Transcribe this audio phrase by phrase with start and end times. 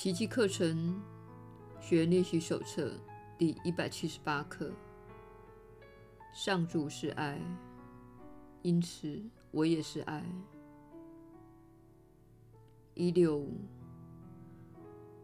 [0.00, 1.02] 奇迹课程
[1.80, 2.92] 学练习手册
[3.36, 4.70] 第一百七十八课：
[6.32, 7.36] 上主是爱，
[8.62, 10.24] 因此我也是爱。
[12.94, 13.58] 一六五，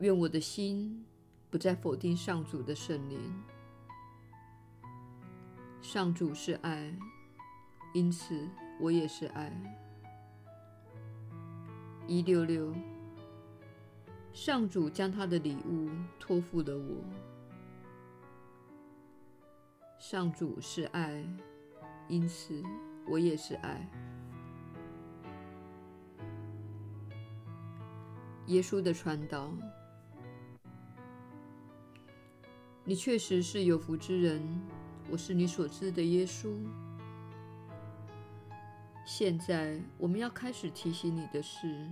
[0.00, 1.06] 愿我的心
[1.50, 3.32] 不再否定上主的圣灵。
[5.80, 6.92] 上主是爱，
[7.94, 8.48] 因此
[8.80, 9.52] 我也是爱。
[12.08, 12.74] 一六六。
[14.34, 15.88] 上主将他的礼物
[16.18, 16.96] 托付了我。
[19.96, 21.24] 上主是爱，
[22.08, 22.60] 因此
[23.06, 23.88] 我也是爱。
[28.46, 29.52] 耶稣的传导，
[32.82, 34.42] 你确实是有福之人。
[35.12, 36.52] 我是你所知的耶稣。
[39.06, 41.88] 现在我们要开始提醒你的是。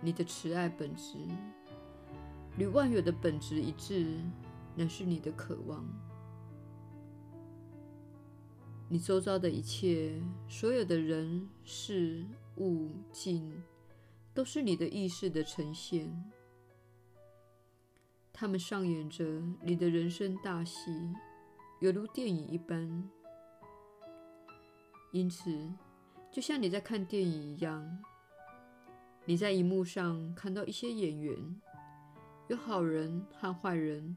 [0.00, 1.18] 你的慈爱本质
[2.56, 4.06] 与万有的本质一致，
[4.74, 5.84] 乃是你的渴望。
[8.88, 12.24] 你周遭的一切，所有的人事
[12.56, 13.62] 物境，
[14.32, 16.32] 都是你的意识的呈现。
[18.32, 19.24] 他们上演着
[19.62, 21.12] 你的人生大戏，
[21.80, 23.08] 犹如电影一般。
[25.12, 25.70] 因此，
[26.30, 27.98] 就像你在看电影一样。
[29.28, 31.36] 你在荧幕上看到一些演员，
[32.46, 34.16] 有好人和坏人。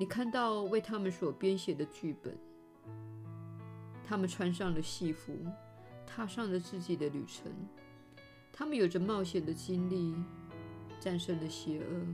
[0.00, 2.34] 你看到为他们所编写的剧本，
[4.06, 5.36] 他们穿上了戏服，
[6.06, 7.52] 踏上了自己的旅程。
[8.50, 10.16] 他们有着冒险的经历，
[10.98, 12.06] 战胜了邪恶。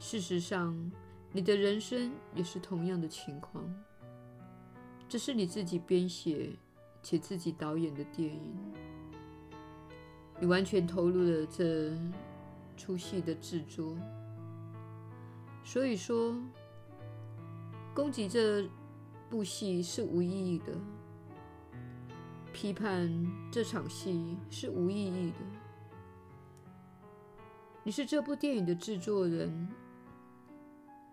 [0.00, 0.90] 事实上，
[1.30, 3.64] 你的人生也是同样的情况。
[5.08, 6.50] 这是你自己编写
[7.00, 8.52] 且自己导演的电影。
[10.40, 11.92] 你完全投入了这
[12.76, 13.96] 出戏的制作，
[15.62, 16.36] 所以说，
[17.94, 18.68] 攻击这
[19.30, 20.72] 部戏是无意义的，
[22.52, 23.08] 批判
[23.50, 25.36] 这场戏是无意义的。
[27.84, 29.68] 你是这部电影的制作人，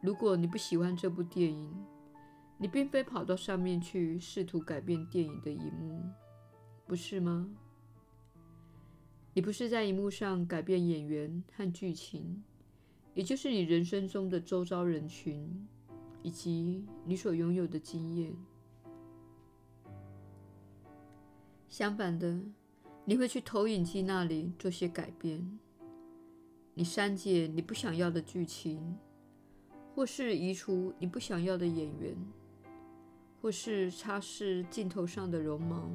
[0.02, 1.72] 如果你不喜欢这部电影，
[2.58, 6.04] 你并非跑到上面去试图改变电影的一幕，
[6.86, 7.48] 不是吗？
[9.34, 12.44] 你不是在荧幕上改变演员和剧情，
[13.14, 15.68] 也就是你人生中的周遭人群
[16.22, 18.36] 以及你所拥有的经验。
[21.70, 22.42] 相反的，
[23.06, 25.60] 你会去投影机那里做些改变。
[26.74, 28.98] 你删减你不想要的剧情，
[29.96, 32.16] 或是移除你不想要的演员，
[33.42, 35.90] 或是擦拭镜头上的绒毛。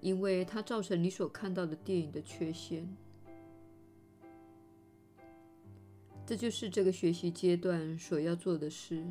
[0.00, 2.88] 因为它造成你所看到的电影的缺陷，
[6.24, 9.04] 这就是这个学习阶段所要做的事，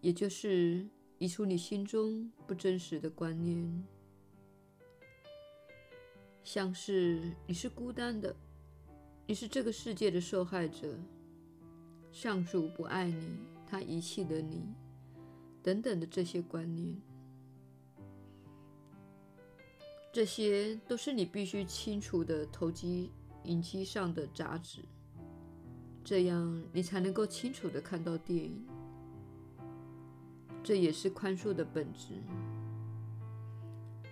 [0.00, 0.86] 也就是
[1.18, 3.84] 移除你心中不真实的观念，
[6.44, 8.36] 像是你是孤单的，
[9.26, 10.98] 你是这个世界的受害者，
[12.12, 14.64] 上主不爱你，他遗弃了你，
[15.62, 17.00] 等等的这些观念。
[20.16, 23.12] 这些都是你必须清除的投机
[23.44, 24.80] 影机上的杂质，
[26.02, 28.66] 这样你才能够清楚地看到电影。
[30.64, 32.14] 这也是宽恕的本质。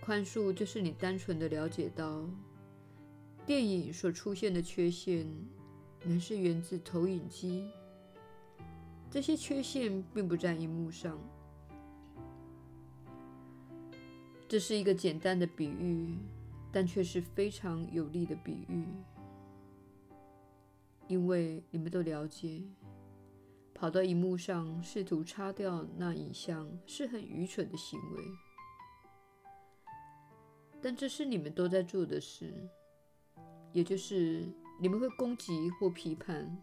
[0.03, 2.28] 宽恕就是你单纯的了解到，
[3.47, 5.26] 电影所出现的缺陷，
[6.04, 7.71] 乃是源自投影机。
[9.10, 11.19] 这些缺陷并不在荧幕上。
[14.47, 16.16] 这是一个简单的比喻，
[16.71, 18.87] 但却是非常有力的比喻，
[21.09, 22.62] 因为你们都了解，
[23.75, 28.22] 跑到荧幕上试图擦掉那影像是很愚蠢的行为。
[30.80, 32.53] 但这是你们都在做的事，
[33.72, 34.47] 也就是
[34.78, 36.57] 你们会攻击或批判，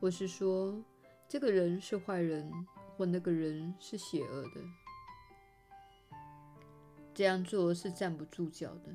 [0.00, 0.84] 或是说
[1.28, 2.52] 这个人是坏人，
[2.96, 4.60] 或那个人是邪恶的。
[7.18, 8.92] 这样做是站不住脚的。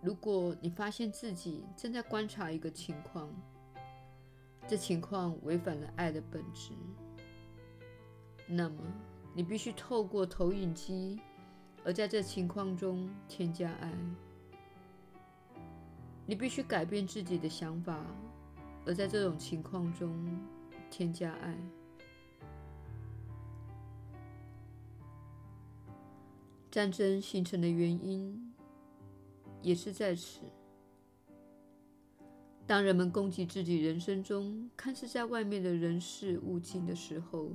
[0.00, 3.28] 如果你发现自己正在观察一个情况，
[4.68, 6.70] 这情况违反了爱的本质，
[8.46, 8.76] 那么
[9.34, 11.20] 你必须透过投影机，
[11.84, 13.92] 而在这情况中添加爱。
[16.26, 18.06] 你必须改变自己的想法，
[18.86, 20.38] 而在这种情况中
[20.92, 21.58] 添加爱。
[26.70, 28.54] 战争形成的原因，
[29.60, 30.42] 也是在此。
[32.66, 37.50] 当人们攻击自己人生中看似在外面的人事物境的时候，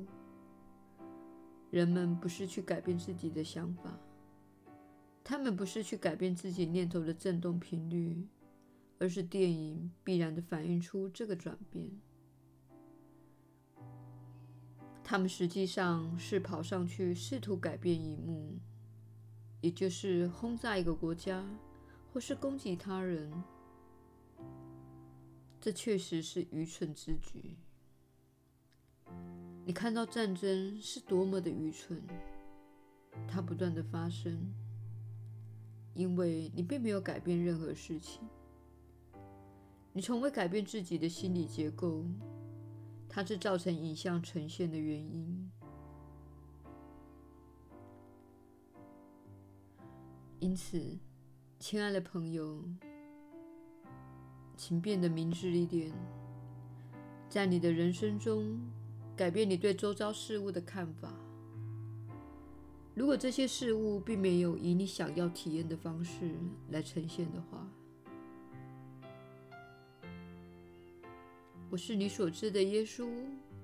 [1.71, 3.97] 人们不是去改变自己的想法，
[5.23, 8.27] 他们不是去改变自己念头的振动频率，
[8.99, 11.89] 而是电影必然地反映出这个转变。
[15.01, 18.59] 他们实际上是跑上去试图改变一幕，
[19.65, 21.43] 也就是轰炸一个国家，
[22.13, 23.33] 或是攻击他人。
[25.59, 27.57] 这确实是愚蠢之举。
[29.65, 31.99] 你看到战争是多么的愚蠢，
[33.27, 34.39] 它不断的发生，
[35.95, 38.21] 因为你并没有改变任何事情，
[39.93, 42.05] 你从未改变自己的心理结构。
[43.09, 45.49] 它是造成影像呈现的原因。
[50.45, 50.79] 因此，
[51.57, 52.63] 亲爱的朋友，
[54.55, 55.91] 请变得明智一点，
[57.27, 58.61] 在你的人生中
[59.15, 61.11] 改变你对周遭事物的看法。
[62.93, 66.35] 如果这些事物并没有以你想要体验的方式
[66.69, 67.67] 来呈现的话，
[71.71, 73.09] 我是你所知的耶稣，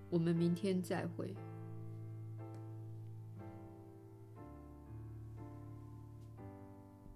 [0.09, 1.35] 我们明天再会。